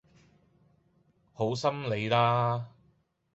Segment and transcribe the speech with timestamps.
[1.31, 2.69] 好心你啦